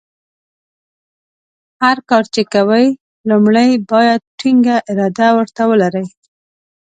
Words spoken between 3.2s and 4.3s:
لومړۍ باید